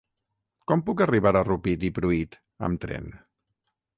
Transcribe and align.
Com 0.71 0.81
puc 0.87 1.03
arribar 1.05 1.33
a 1.41 1.43
Rupit 1.49 1.85
i 1.89 1.93
Pruit 1.99 2.39
amb 2.69 2.83
tren? 2.87 3.09